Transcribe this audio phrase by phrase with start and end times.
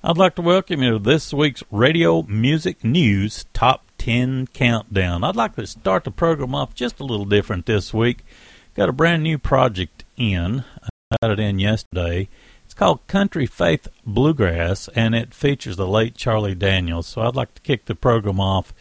[0.00, 5.24] I'd like to welcome you to this week's Radio Music News Top 10 Countdown.
[5.24, 8.24] I'd like to start the program off just a little different this week.
[8.76, 12.28] Got a brand new project in, I got it in yesterday.
[12.64, 17.08] It's called Country Faith Bluegrass, and it features the late Charlie Daniels.
[17.08, 18.72] So I'd like to kick the program off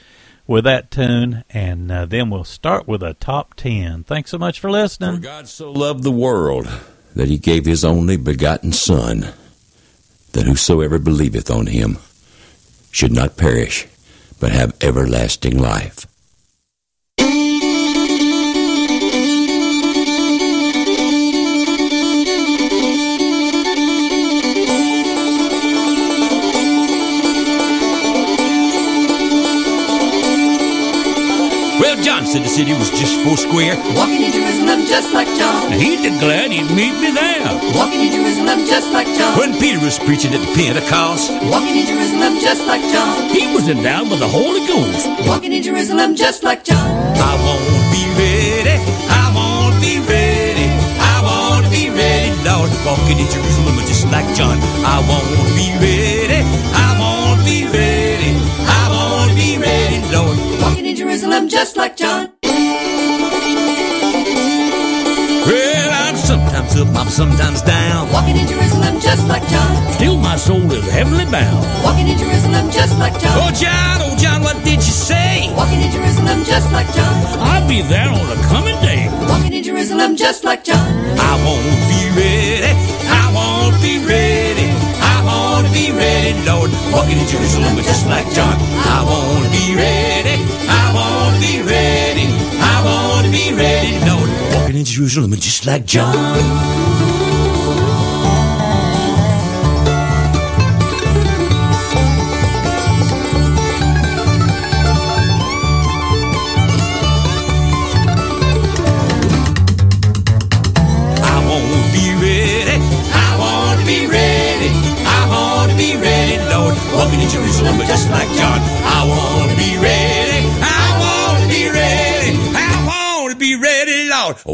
[0.45, 4.03] with that tune, and uh, then we'll start with a top 10.
[4.03, 5.15] Thanks so much for listening.
[5.15, 6.69] For God so loved the world
[7.15, 9.33] that he gave his only begotten Son
[10.37, 11.97] that whosoever believeth on him
[12.91, 13.87] should not perish,
[14.39, 16.05] but have everlasting life.
[31.79, 33.75] Well, John said the city was just four square.
[33.95, 34.31] Walking in
[34.67, 35.71] Jerusalem just like John.
[35.71, 37.47] He declared he'd meet me there.
[37.73, 39.39] Walking in Jerusalem just like John.
[39.39, 43.29] When Peter was preaching at the Pentecost, Walking in Jerusalem just like John.
[43.31, 45.07] he was endowed with the Holy Ghost.
[45.25, 46.83] Walking in Jerusalem just like John.
[47.15, 47.63] I won't
[47.95, 48.75] be ready.
[49.07, 50.67] I won't be ready.
[50.99, 52.67] I won't be ready, Lord.
[52.83, 54.59] Walking in Jerusalem just like John.
[54.83, 56.43] I won't be ready.
[56.75, 58.35] I won't be ready.
[58.67, 60.35] I won't be ready, Lord.
[60.59, 62.36] Walking in Jerusalem just like John.
[66.79, 68.11] Up, I'm sometimes down.
[68.11, 69.93] Walking in Jerusalem just like John.
[69.93, 71.65] Still, my soul is heavenly bound.
[71.83, 73.33] Walking in Jerusalem just like John.
[73.41, 75.51] Oh, John, oh, John, what did you say?
[75.55, 77.15] Walking in Jerusalem just like John.
[77.41, 79.09] I'll be there on the coming day.
[79.27, 80.85] Walking in Jerusalem just like John.
[81.17, 82.73] I won't be ready.
[83.09, 84.69] I won't be ready.
[85.01, 86.71] I won't be ready, Lord.
[86.93, 88.55] Walking in Jerusalem just like John.
[88.85, 90.36] I won't be ready.
[94.77, 96.96] In Jerusalem just like John.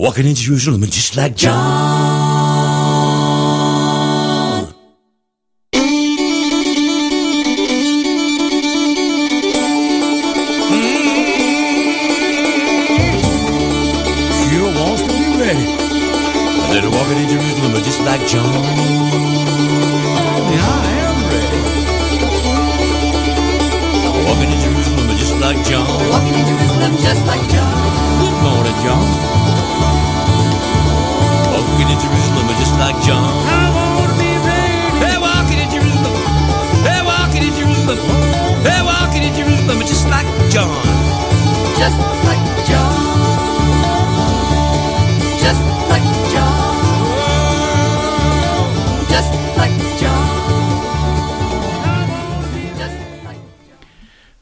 [0.04, 2.33] Walking in Jerusalem just like John.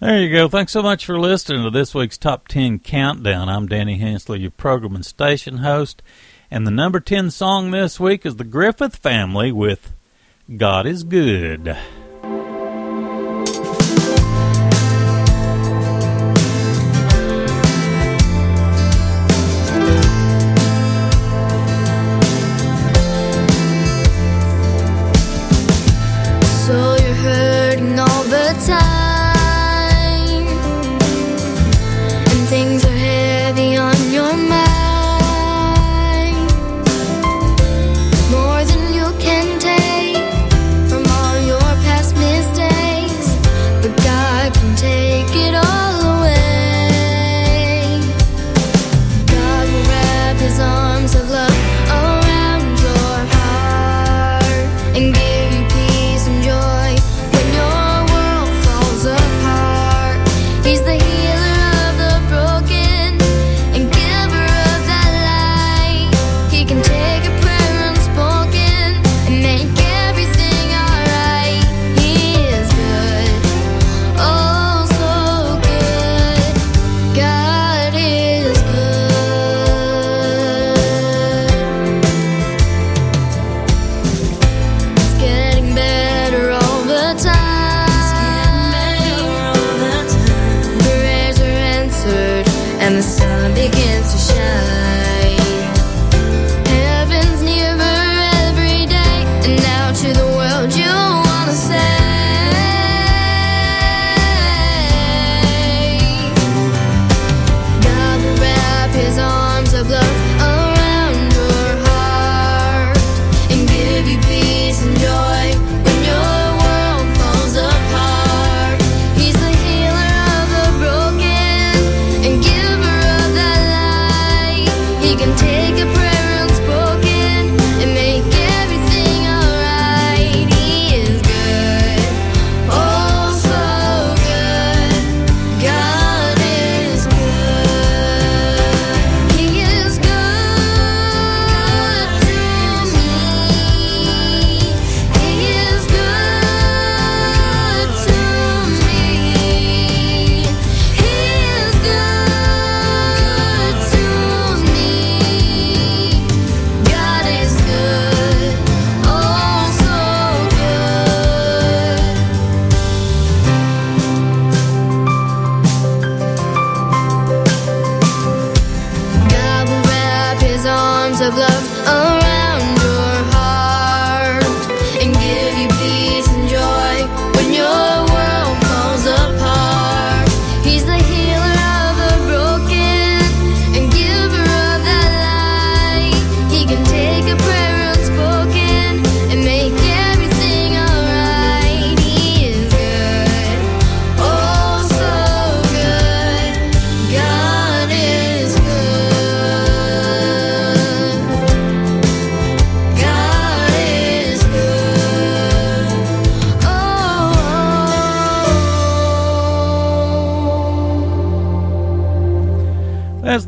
[0.01, 0.47] There you go.
[0.47, 3.47] Thanks so much for listening to this week's Top 10 Countdown.
[3.47, 6.01] I'm Danny Hensley, your program and station host.
[6.49, 9.93] And the number 10 song this week is the Griffith Family with
[10.57, 11.77] God is Good.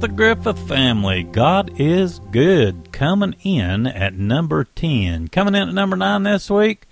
[0.03, 1.23] The Griffith family.
[1.23, 2.91] God is good.
[2.91, 5.29] Coming in at number 10.
[5.29, 6.88] Coming in at number 9 this week,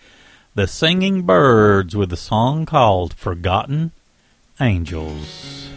[0.55, 3.91] the Singing Birds with a song called Forgotten
[4.61, 5.67] Angels.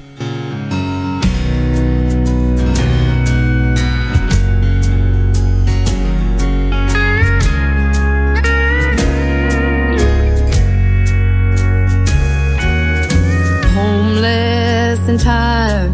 [13.75, 15.91] homeless and tired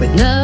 [0.00, 0.39] with nothing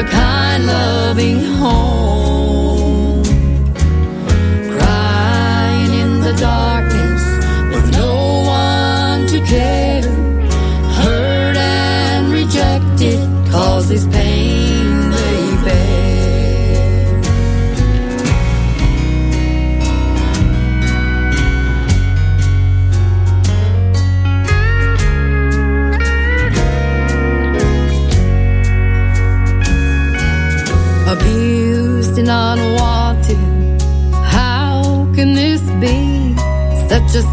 [0.00, 1.99] a kind, loving home.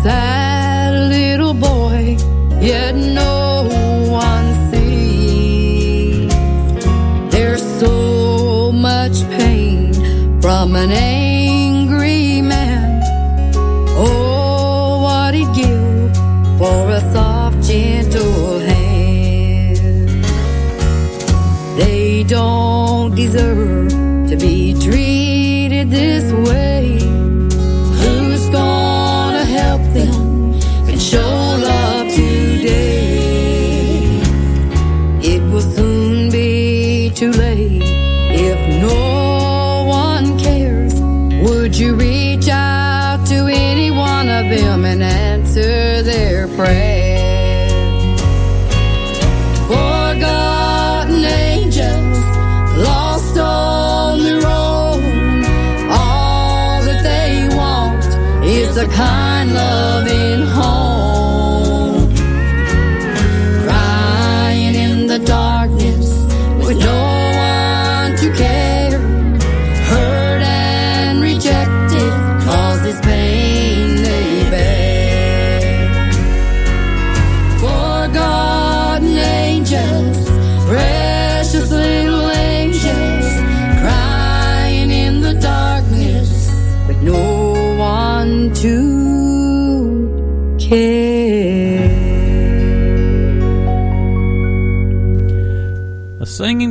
[0.03, 0.36] Sad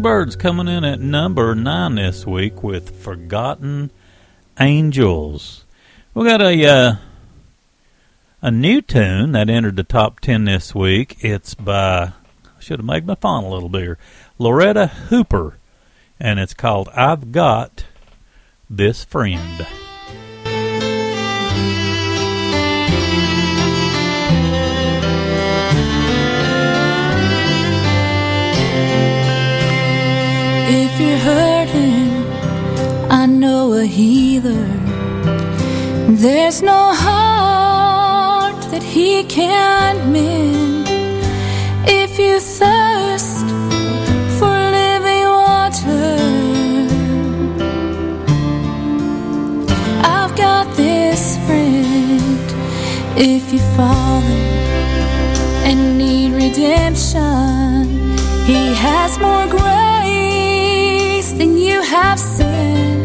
[0.01, 3.91] Birds coming in at number 9 this week with Forgotten
[4.59, 5.65] Angels.
[6.15, 6.97] We got a uh,
[8.43, 11.17] a new tune that entered the top 10 this week.
[11.21, 12.13] It's by,
[12.45, 13.99] I should have made my font a little bigger,
[14.39, 15.59] Loretta Hooper,
[16.19, 17.87] and it's called I've Got
[18.69, 19.67] This Friend.
[30.99, 34.67] If you're hurting, I know a healer.
[36.09, 40.89] There's no heart that he can't mend.
[41.87, 43.45] If you thirst
[44.39, 46.17] for living water,
[50.03, 52.47] I've got this friend.
[53.19, 54.25] If you've fallen
[55.69, 57.85] and need redemption,
[58.47, 59.96] he has more grace
[61.39, 62.96] than you have sinned.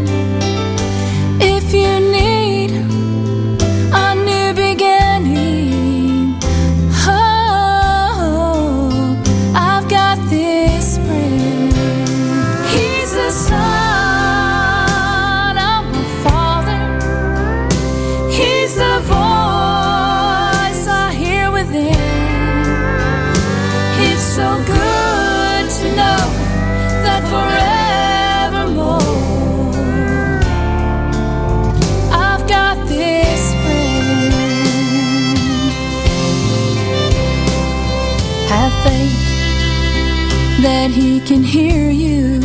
[41.32, 42.42] can hear you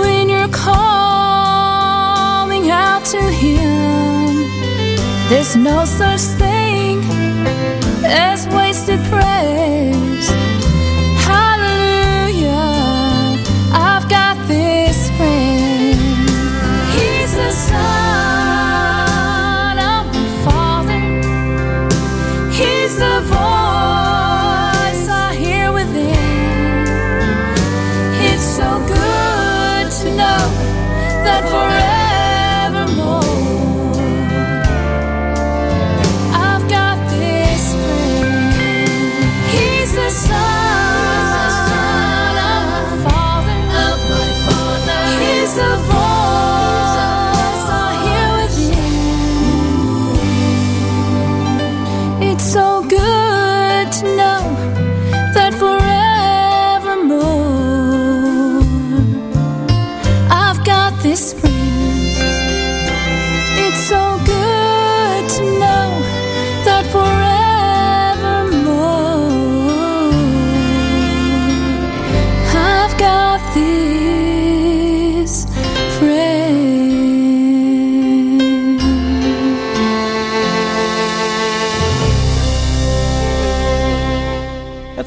[0.00, 1.10] when you're calling
[2.70, 4.48] out to Him.
[5.28, 7.04] There's no such thing
[8.06, 9.81] as wasted prayer.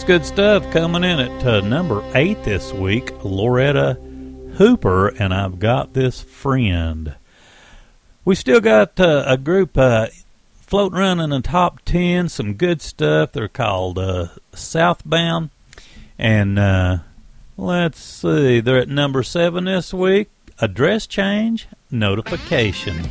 [0.06, 3.96] good stuff coming in at uh, number eight this week, Loretta
[4.58, 7.16] Hooper, and I've got this friend.
[8.24, 10.08] We still got uh, a group uh,
[10.58, 13.32] floating around in the top ten, some good stuff.
[13.32, 15.50] They're called uh, Southbound,
[16.20, 16.98] and uh,
[17.58, 20.30] let's see, they're at number seven this week.
[20.60, 23.10] Address change notification.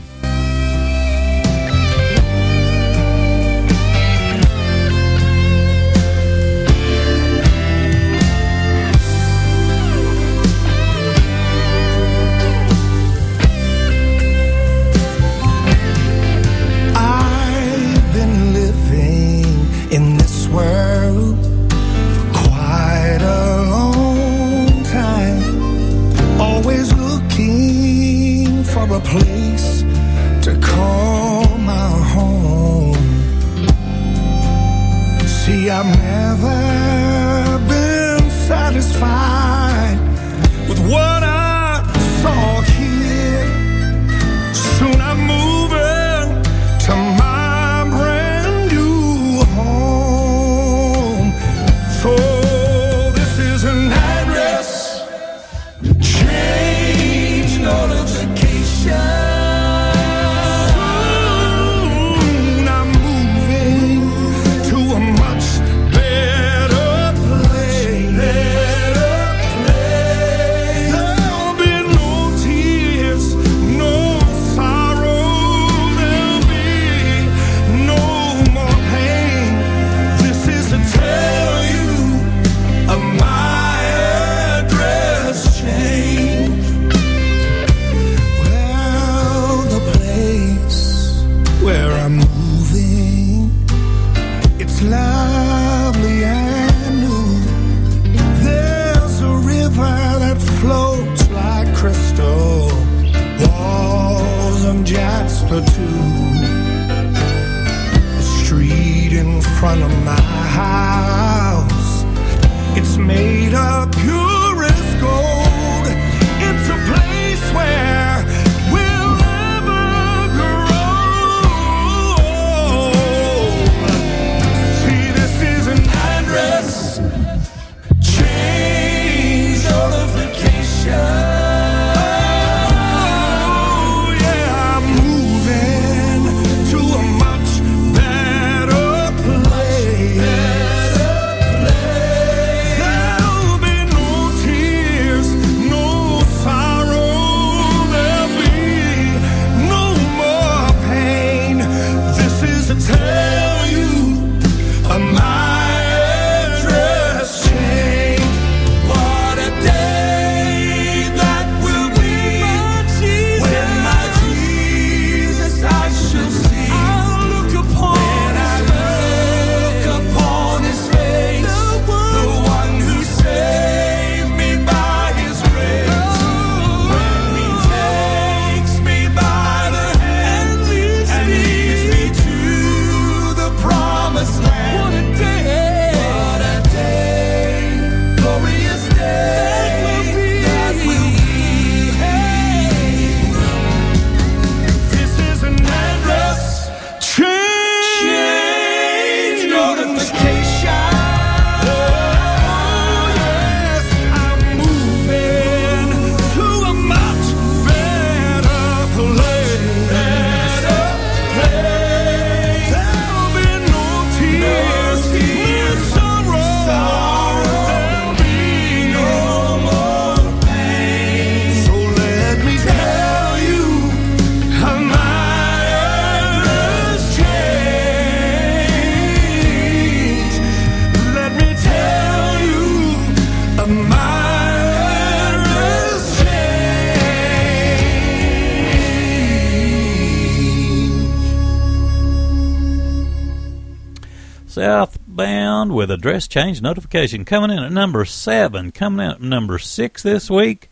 [244.55, 248.71] Southbound with address change notification coming in at number seven.
[248.71, 250.71] Coming in at number six this week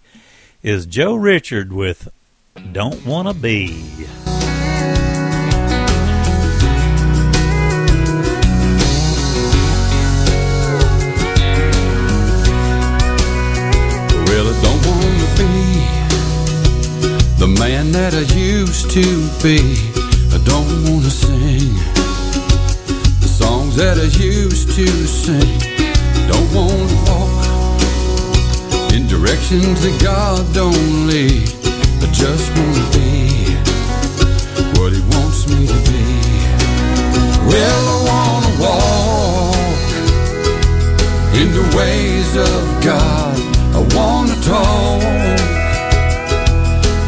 [0.62, 2.08] is Joe Richard with
[2.70, 4.06] Don't Wanna Be.
[14.62, 15.82] Don't wanna be
[17.36, 19.02] the man that I used to
[19.42, 19.58] be.
[20.32, 22.01] I don't wanna sing
[23.76, 25.58] that I used to sing.
[26.28, 27.82] Don't wanna walk
[28.92, 31.48] in directions that God don't lead.
[32.02, 33.56] I just wanna be
[34.76, 36.04] what He wants me to be.
[37.48, 39.56] Well, I wanna walk
[41.40, 43.36] in the ways of God.
[43.72, 45.00] I wanna talk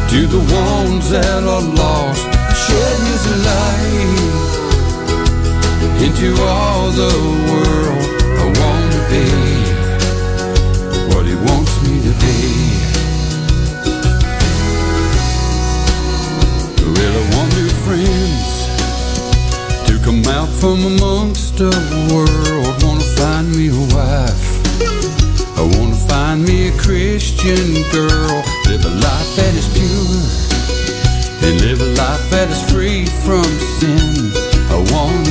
[0.09, 2.25] to the ones that are lost,
[2.65, 4.14] shed His light
[6.03, 7.13] into all the
[7.49, 8.05] world.
[8.41, 9.25] I wanna be
[11.13, 12.39] what He wants me to be.
[16.95, 18.49] Well, I want new friends
[19.87, 21.71] to come out from amongst the
[22.11, 22.83] world.
[22.83, 24.45] Wanna find me a wife.
[25.57, 28.43] I wanna find me a Christian girl.
[28.65, 30.23] Live a life that is pure.
[31.45, 33.45] And live a life that is free from
[33.79, 34.31] sin.
[34.75, 35.24] I wanna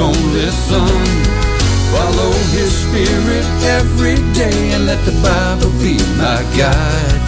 [0.00, 0.88] only son.
[1.92, 3.44] Follow his spirit
[3.78, 7.20] every day and let the Bible be my guide.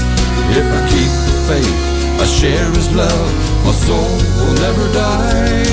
[0.55, 1.81] If I keep the faith,
[2.21, 3.33] I share his love,
[3.65, 5.65] my soul will never die.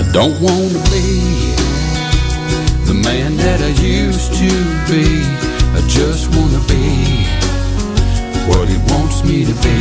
[0.00, 1.54] I don't wanna be
[2.86, 4.50] the man that I used to
[4.90, 5.22] be.
[5.78, 7.26] I just wanna be
[8.48, 9.80] what he wants me to be.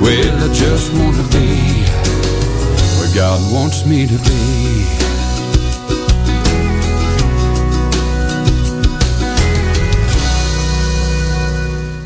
[0.00, 1.83] Well, I just wanna be
[3.14, 4.84] God wants me to be.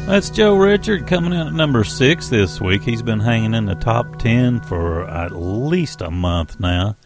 [0.06, 2.82] That's Joe Richard coming in at number six this week.
[2.82, 6.96] He's been hanging in the top ten for at least a month now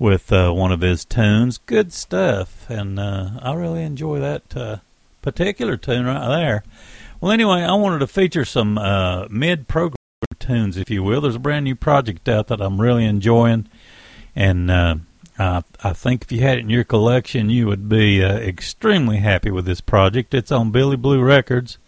[0.00, 1.58] with uh, one of his tunes.
[1.58, 4.76] Good stuff, and uh, I really enjoy that uh,
[5.22, 6.64] particular tune right there.
[7.20, 9.97] Well, anyway, I wanted to feature some uh, mid-program
[10.48, 11.20] tunes, if you will.
[11.20, 13.68] There's a brand new project out that I'm really enjoying,
[14.34, 14.96] and uh,
[15.38, 19.18] I, I think if you had it in your collection, you would be uh, extremely
[19.18, 20.34] happy with this project.
[20.34, 21.78] It's on Billy Blue Records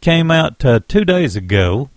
[0.00, 1.90] came out uh, two days ago,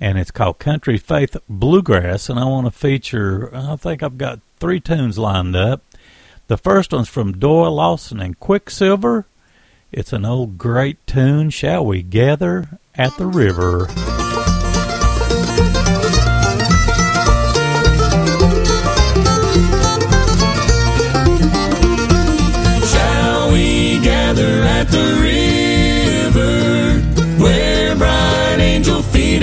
[0.00, 2.28] and it's called Country Faith Bluegrass.
[2.28, 5.82] And I want to feature, I think I've got three tunes lined up.
[6.46, 9.26] The first one's from Doyle Lawson and Quicksilver.
[9.92, 13.88] It's an old great tune, Shall We Gather at the River?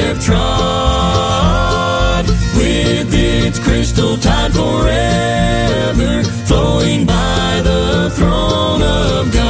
[0.05, 0.35] Have trod
[2.57, 9.44] with its crystal tide forever flowing by the throne of God?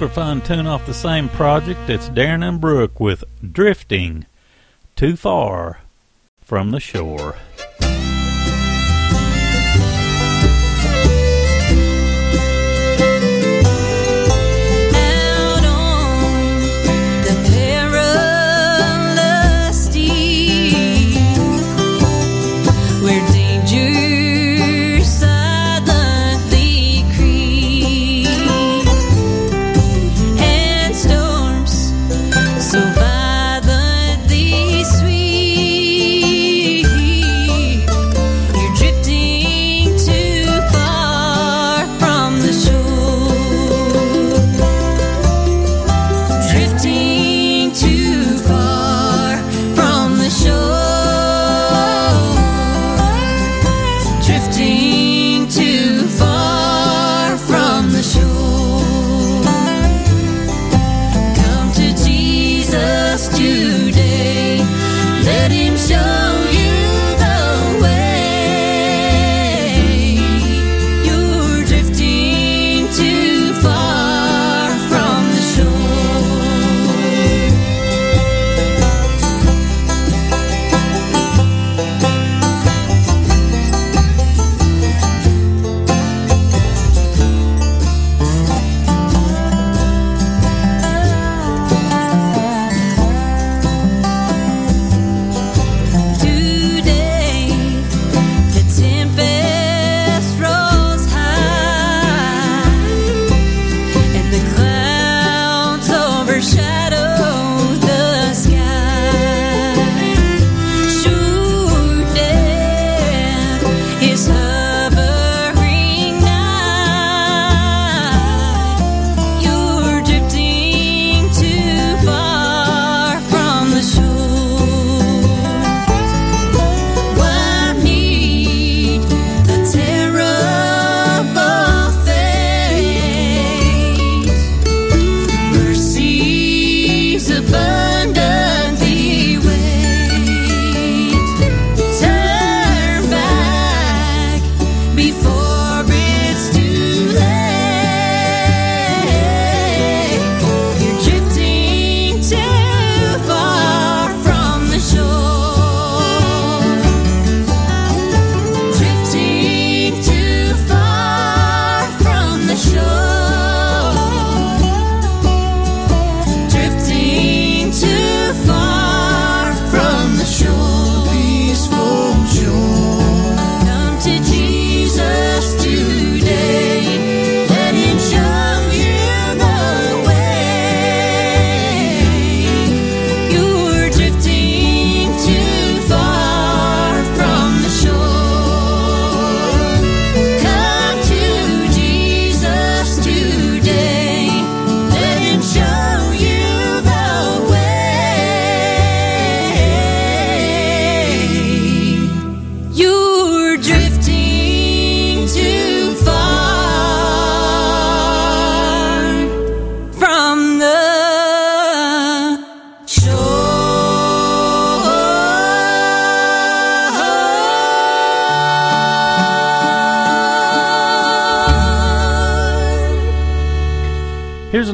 [0.00, 1.90] fine tune off the same project.
[1.90, 4.26] It's Darin and Brooke with Drifting
[4.96, 5.80] Too Far
[6.40, 7.36] from the Shore.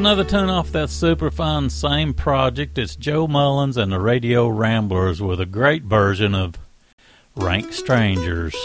[0.09, 2.79] another tune off that super fun same project.
[2.79, 6.55] It's Joe Mullins and the Radio Ramblers with a great version of
[7.37, 8.57] Rank Strangers.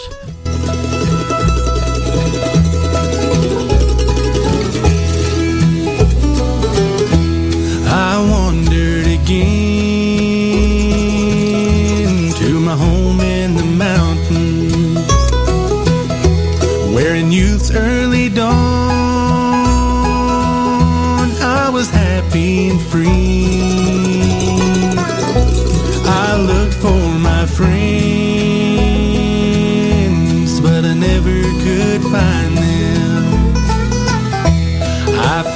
[7.90, 9.63] I wondered again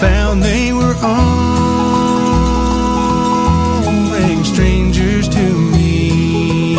[0.00, 1.58] found they were all
[4.44, 6.76] strangers to me.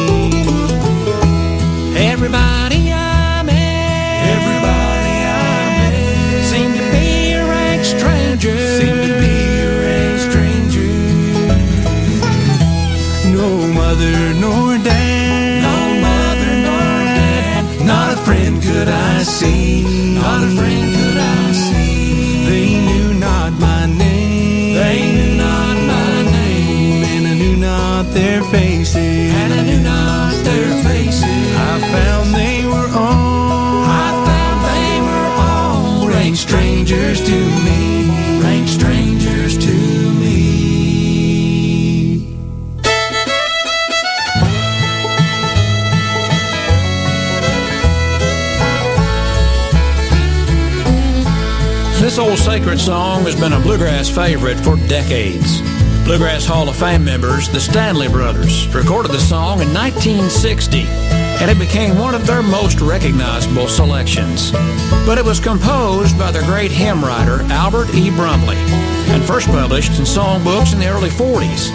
[1.97, 5.41] Everybody I met, everybody I
[5.79, 8.57] met, seemed to be a rank stranger.
[8.79, 10.91] Seemed to be a rank stranger.
[13.35, 15.77] No mother nor dad, no
[16.07, 19.68] mother nor dad, not a friend could I see.
[28.13, 28.95] their faces.
[28.95, 31.23] And I knew not their faces.
[31.23, 33.83] I found they were all.
[33.85, 38.09] I found they were all rank strangers to me.
[38.41, 39.73] Rank strangers to
[40.21, 40.59] me.
[52.01, 55.68] This old sacred song has been a bluegrass favorite for decades.
[56.09, 61.59] Bluegrass Hall of Fame members, the Stanley Brothers, recorded the song in 1960, and it
[61.59, 64.51] became one of their most recognizable selections.
[65.05, 68.09] But it was composed by the great hymn writer Albert E.
[68.09, 68.55] Brumley
[69.13, 71.71] and first published in songbooks in the early 40s.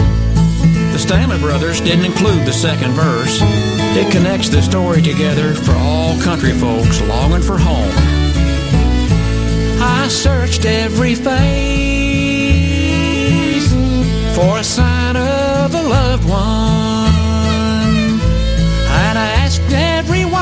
[0.92, 3.38] The Stanley Brothers didn't include the second verse.
[3.40, 7.92] It connects the story together for all country folks longing for home.
[9.80, 11.83] I searched every face
[14.34, 16.42] for a sign of a loved one,
[19.02, 20.34] and I asked everyone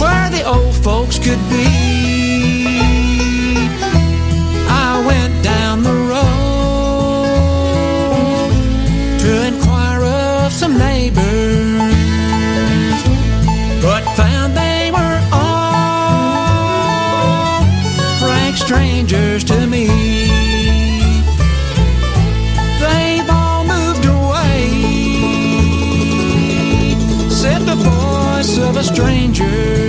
[0.00, 1.66] where the old folks could be.
[4.68, 7.26] I went down the road
[9.20, 11.22] to inquire of some neighbors,
[13.82, 17.64] but found they were all
[18.18, 20.05] frank strangers to me.
[28.96, 29.85] Stranger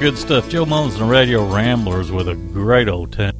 [0.00, 0.48] good stuff.
[0.48, 3.34] Joe Mullins and the Radio Ramblers with a great old tune.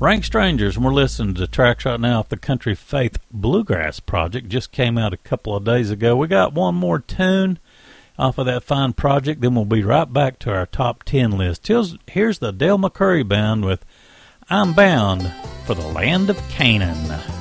[0.00, 4.48] Rank Strangers, and we're listening to tracks right now off the Country Faith Bluegrass Project.
[4.48, 6.16] Just came out a couple of days ago.
[6.16, 7.58] We got one more tune
[8.18, 11.66] off of that fine project, then we'll be right back to our top 10 list.
[11.68, 13.84] Here's, here's the Del McCoury Band with
[14.48, 15.30] I'm Bound
[15.66, 17.33] for the Land of Canaan.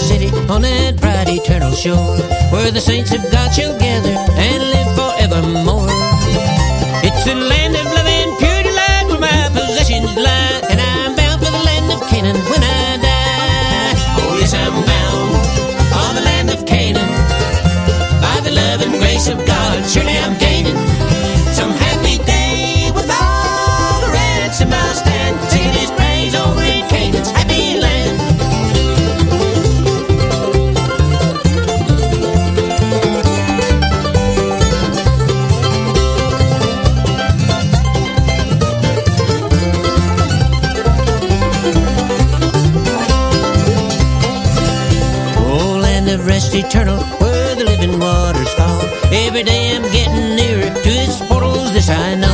[0.00, 2.16] City on that bright eternal shore,
[2.50, 5.88] where the saints of God shall gather and live forevermore.
[7.04, 7.69] It's a land
[46.70, 48.80] eternal, where the living waters fall.
[49.12, 52.29] Every day I'm getting nearer to its portals, this I know.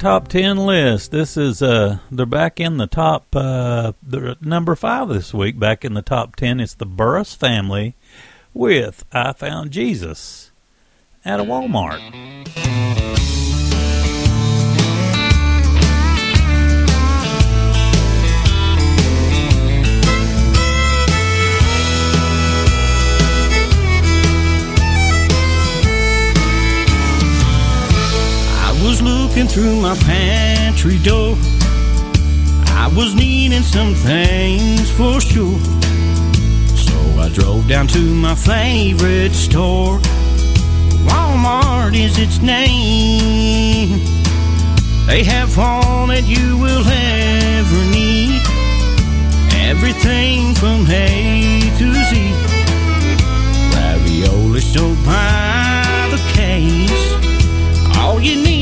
[0.00, 1.10] Top ten list.
[1.10, 5.58] This is uh they're back in the top uh they're at number five this week.
[5.58, 7.94] Back in the top ten, it's the Burris family
[8.54, 10.52] with "I Found Jesus"
[11.22, 12.00] at a Walmart.
[29.30, 31.36] Looking through my pantry door.
[32.66, 35.60] I was needing some things for sure.
[36.74, 40.00] So I drove down to my favorite store.
[41.06, 44.00] Walmart is its name.
[45.06, 48.42] They have all that you will ever need.
[49.70, 52.32] Everything from A to Z.
[53.76, 57.12] Ravioli sold by the case.
[57.96, 58.59] All you need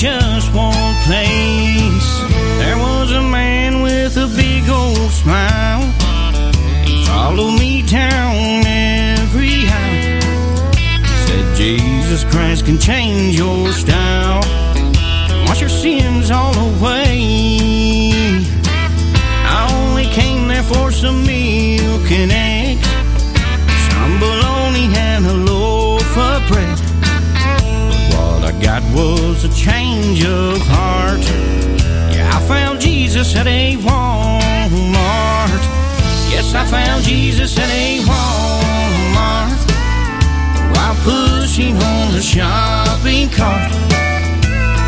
[0.00, 2.08] just one place.
[2.56, 5.82] There was a man with a big old smile.
[6.86, 10.72] He followed me down every aisle.
[11.26, 14.40] Said Jesus Christ can change your style.
[15.46, 17.60] Wash your sins all away.
[19.44, 22.59] I only came there for some milk and eggs,
[28.60, 31.20] got was a change of heart.
[32.12, 35.62] Yeah, I found Jesus at a Walmart.
[36.30, 39.60] Yes, I found Jesus at a Walmart.
[40.74, 43.72] While pushing on the shopping cart.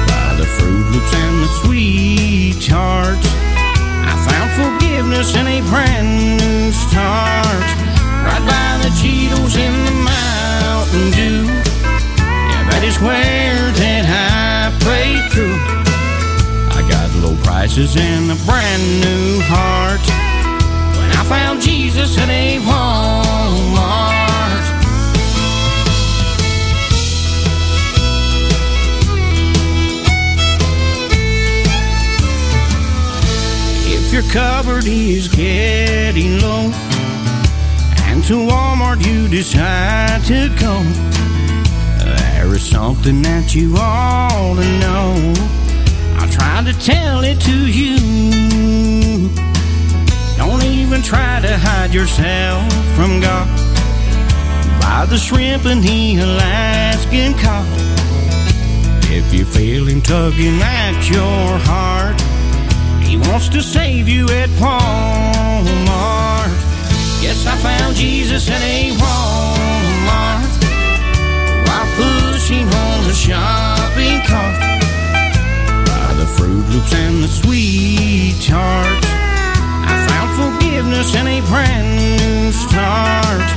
[0.08, 3.28] By the Froot Loops and the Sweet Tarts.
[4.04, 7.66] I found forgiveness and a brand new start.
[8.26, 11.71] Right by the Cheetos and the Mountain Dew.
[12.82, 15.54] That is where that I prayed through.
[16.74, 20.02] I got low prices and a brand new heart.
[20.98, 23.86] When I found Jesus at a Walmart.
[33.94, 36.72] If your cupboard is getting low,
[38.08, 41.21] and to Walmart you decide to go.
[42.62, 45.34] There is something that you ought to know.
[46.18, 47.98] I tried to tell it to you.
[50.36, 53.48] Don't even try to hide yourself from God.
[54.80, 57.66] Buy the shrimp and the Alaskan cod.
[59.10, 62.20] If you feel him tugging at your heart,
[63.02, 66.52] he wants to save you at Walmart.
[67.22, 70.41] Yes, I found Jesus at a Walmart
[72.52, 74.60] pushing on the shopping cart.
[75.86, 79.06] By the Froot Loops and the Sweet Tarts,
[79.88, 80.30] I found
[80.60, 81.88] forgiveness and a brand
[82.18, 83.48] new start.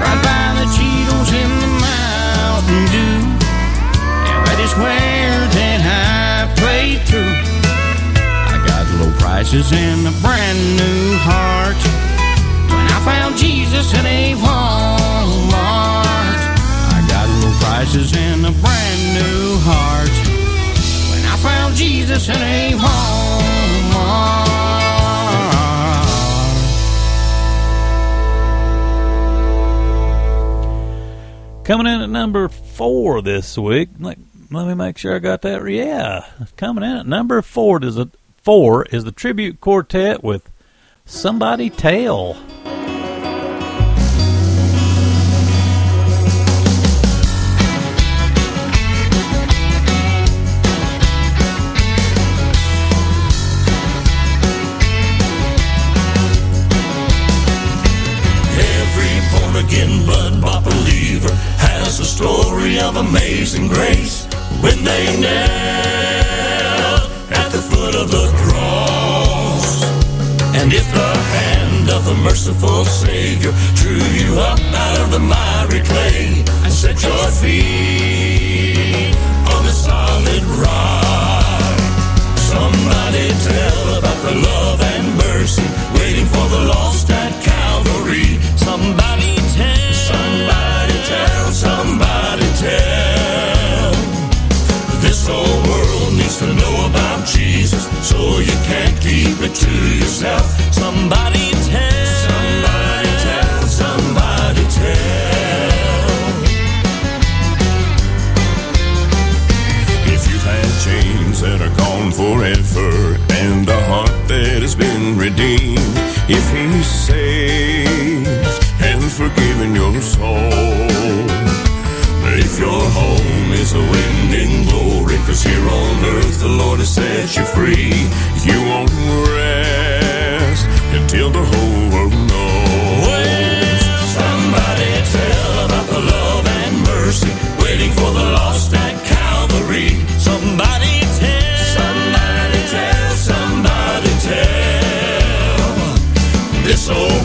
[0.00, 3.18] Right by the Cheetos and the Mountain Dew,
[4.24, 7.34] yeah, that is where that I prayed through.
[8.48, 11.80] I got low prices and a brand new heart.
[12.70, 16.07] When I found Jesus at a Walmart,
[17.78, 20.10] prices and a brand new heart.
[21.12, 24.44] When I found Jesus at a Walmart.
[31.64, 33.90] Coming in at number four this week.
[34.00, 34.18] Let,
[34.50, 35.64] let me make sure I got that.
[35.70, 36.26] Yeah,
[36.56, 38.10] coming in at number four is a
[38.42, 40.50] four is the tribute quartet with
[41.04, 42.36] "Somebody Tell."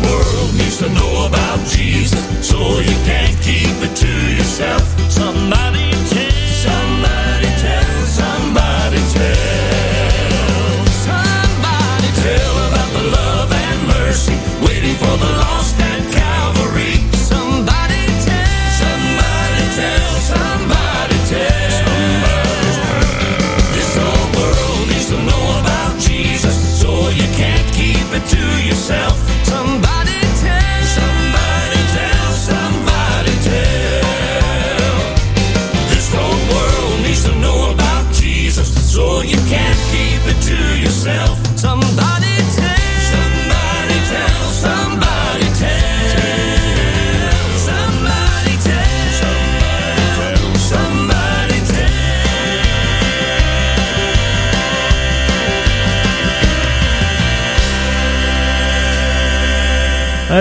[0.03, 3.82] world needs to know about Jesus so you can't keep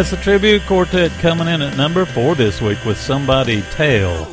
[0.03, 4.27] That's the tribute quartet coming in at number four this week with Somebody Tell.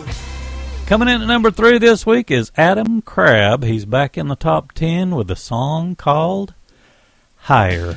[0.87, 3.63] Coming in at number three this week is Adam Crabb.
[3.63, 6.55] He's back in the top ten with a song called
[7.35, 7.95] Higher.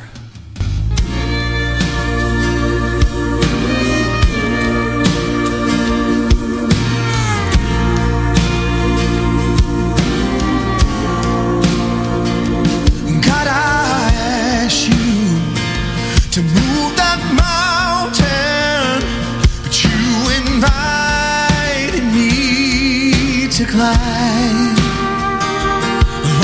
[23.72, 24.76] decline.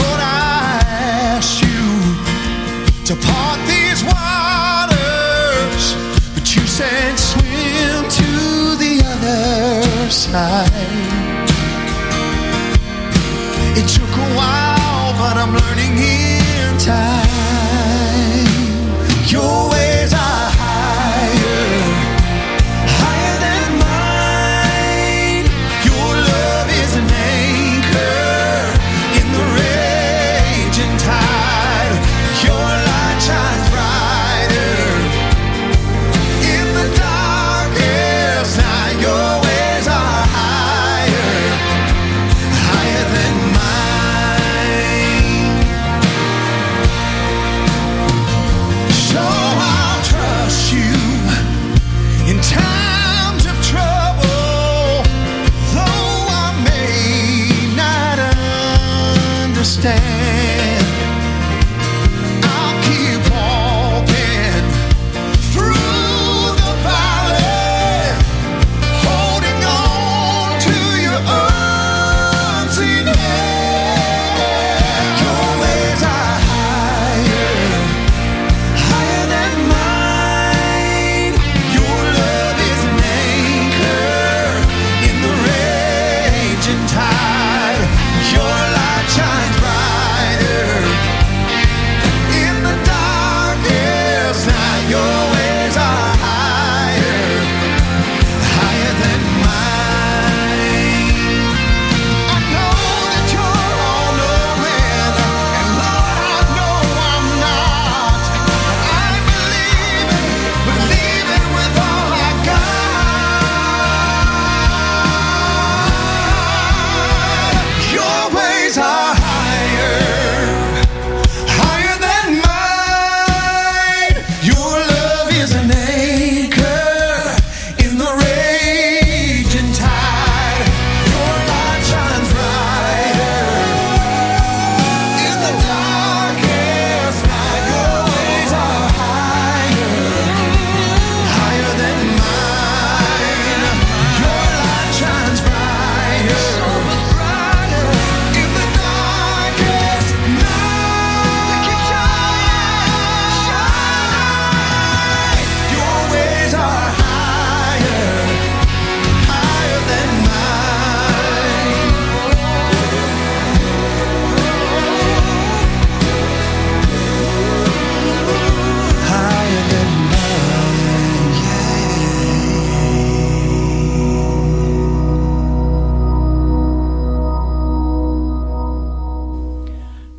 [0.00, 0.80] Lord, I
[1.36, 1.84] ask you
[3.04, 5.82] to part these waters,
[6.34, 10.77] but you said swim to the other side.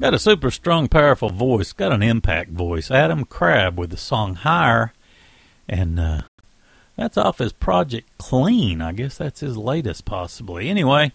[0.10, 1.72] Got a super strong, powerful voice.
[1.72, 2.90] Got an impact voice.
[2.90, 4.92] Adam Crabb with the song Higher.
[5.68, 6.22] And uh,
[6.96, 8.82] that's off his Project Clean.
[8.82, 10.68] I guess that's his latest, possibly.
[10.68, 11.12] Anyway,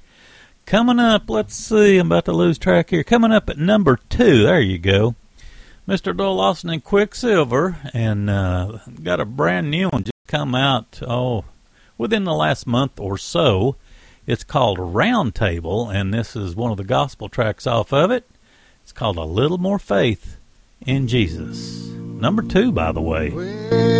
[0.65, 1.99] coming up, let's see.
[1.99, 3.03] I'm about to lose track here.
[3.03, 4.45] Coming up at number two.
[4.45, 5.17] There you go.
[5.89, 6.17] Mr.
[6.17, 7.77] Doyle Lawson and Quicksilver.
[7.93, 11.47] And uh, got a brand new one just come out, oh,
[11.99, 13.75] within the last month or so.
[14.25, 18.25] It's called Round Table, and this is one of the gospel tracks off of it.
[18.85, 20.37] It's called A Little More Faith
[20.85, 21.87] in Jesus.
[21.89, 23.31] Number two, by the way.
[23.31, 23.94] Well,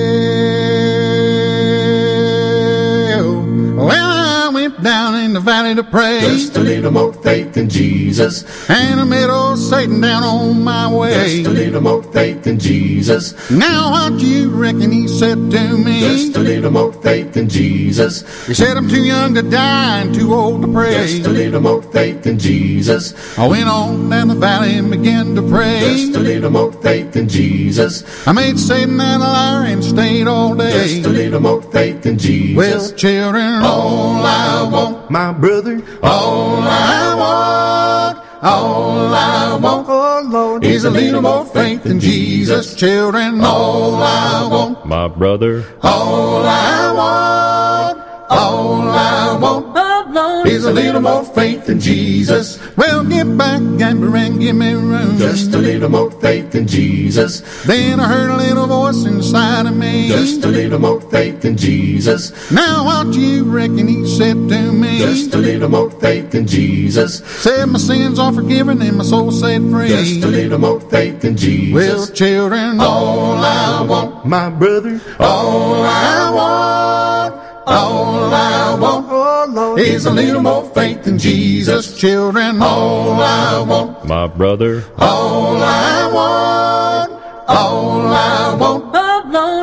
[4.85, 6.21] down in the valley to pray.
[6.21, 8.45] Just a little more faith in Jesus.
[8.69, 11.43] And I met old Satan down on my way.
[11.43, 13.51] Just a little more faith in Jesus.
[13.51, 16.01] Now what do you reckon he said to me?
[16.01, 18.47] Just a little more faith in Jesus.
[18.47, 20.93] He said I'm too young to die and too old to pray.
[20.93, 23.39] Just a little more faith in Jesus.
[23.39, 25.81] I went on down the valley and began to pray.
[25.81, 28.05] Just a little more faith in Jesus.
[28.29, 30.73] I made Satan and a liar and stayed all day.
[30.73, 32.57] Just a little more faith in Jesus.
[32.57, 40.65] Well, children, all I want, my brother, all I want, all I want, oh Lord,
[40.65, 42.75] is a little more faith in Jesus.
[42.75, 47.99] Children, all I want, my brother, all I want,
[48.31, 49.64] all I want.
[50.45, 52.59] Is a little more faith in Jesus.
[52.77, 55.17] Well, get back, Gamber, and give me room.
[55.17, 57.41] Just a little more faith in Jesus.
[57.65, 60.09] Then I heard a little voice inside of me.
[60.09, 62.51] Just a little more faith in Jesus.
[62.51, 64.99] Now what do you reckon he said to me?
[64.99, 67.25] Just a little more faith in Jesus.
[67.43, 69.89] Said my sins are forgiven and my soul set free.
[69.89, 71.75] Just a little more faith in Jesus.
[71.75, 77.14] Well, children, all I want, my brother, all I want,
[77.67, 81.99] all I want, oh Lord, is a little more faith in Jesus.
[81.99, 87.13] Children, all I want, my brother, all I want,
[87.49, 88.95] all I want.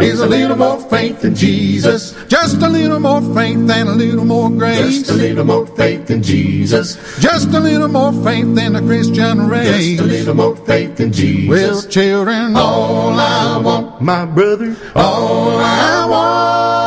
[0.01, 2.13] Is a little more faith in Jesus.
[2.27, 5.03] Just a little more faith and a little more grace.
[5.03, 6.97] Just a little more faith in Jesus.
[7.19, 9.99] Just a little more faith than a Christian race.
[9.99, 11.49] Just a little more faith in Jesus.
[11.49, 16.80] Well, children, all I want, my brother, all I want,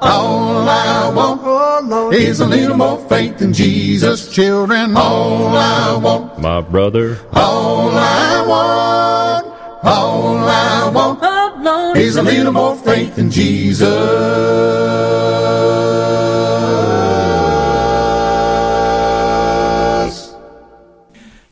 [0.00, 4.32] all I want, oh is a little more faith in Jesus.
[4.32, 9.46] Children, all I want, my brother, all I want,
[9.84, 13.88] all I want, is a little more faith in Jesus.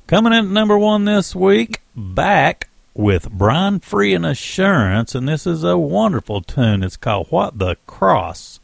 [0.07, 2.68] Coming in at number one this week, back
[2.99, 6.83] with Brian Free and Assurance, and this is a wonderful tune.
[6.83, 8.59] It's called What the Cross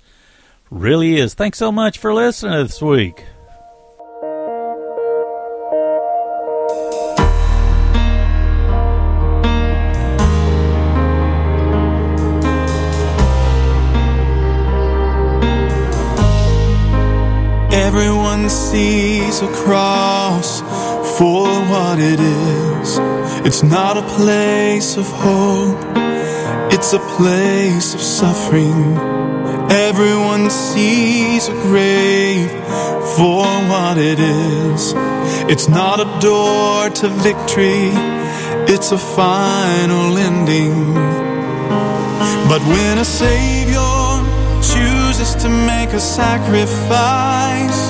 [0.70, 1.34] Really Is.
[1.34, 3.22] Thanks so much for listening this week.
[17.70, 20.60] Everyone sees a cross
[21.16, 23.23] for what it is.
[23.46, 25.78] It's not a place of hope,
[26.72, 28.96] it's a place of suffering.
[29.70, 32.50] Everyone sees a grave
[33.16, 34.94] for what it is.
[35.52, 37.90] It's not a door to victory,
[38.72, 40.94] it's a final ending.
[42.48, 44.24] But when a Savior
[44.62, 47.80] chooses to make a sacrifice,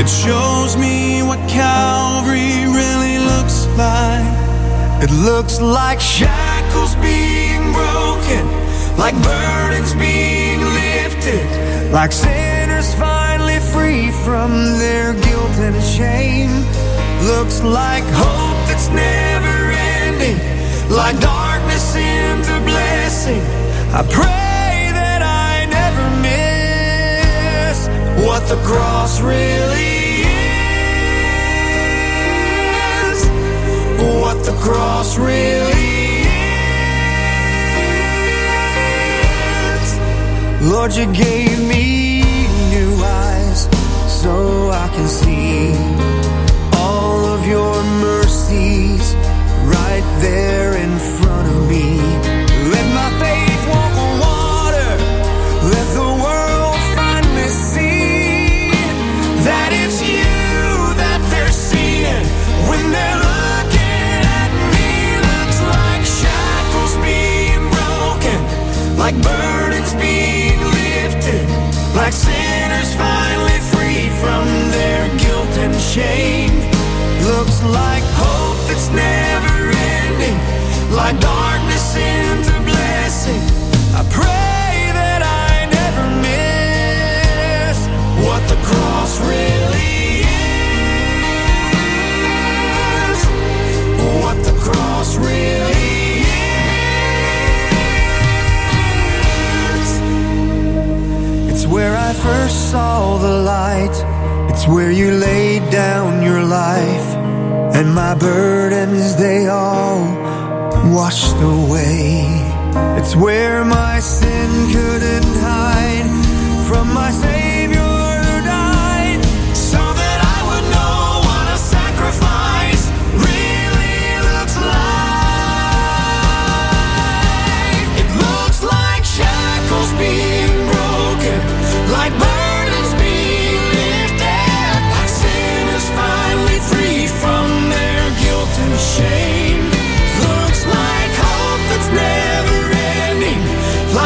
[0.00, 4.48] it shows me what Calvary really looks like.
[5.02, 8.44] It looks like shackles being broken,
[8.98, 11.46] like burdens being lifted,
[11.92, 14.50] like sinners finally free from
[14.82, 16.50] their guilt and shame.
[17.30, 19.56] Looks like hope that's never
[19.94, 20.38] ending,
[20.90, 23.42] like darkness into blessing.
[23.94, 27.78] I pray that I never miss
[28.26, 29.97] what the cross really
[33.98, 36.22] What the cross really
[39.74, 40.70] is.
[40.70, 42.22] Lord, you gave me
[42.70, 43.68] new eyes
[44.22, 45.74] so I can see
[46.76, 49.14] all of your mercies
[49.66, 52.37] right there in front of me.
[68.98, 71.46] like burdens being lifted,
[71.94, 74.44] like sinners finally free from
[74.74, 76.52] their guilt and shame.
[77.24, 80.36] Looks like hope that's never ending,
[80.94, 83.40] like darkness into blessing.
[83.94, 84.37] I pray.
[103.20, 103.96] the light.
[104.50, 107.08] It's where you laid down your life,
[107.76, 110.00] and my burdens they all
[110.94, 112.26] washed away.
[112.98, 114.97] It's where my sin could